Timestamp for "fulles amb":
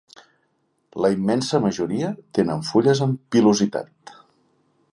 2.71-3.21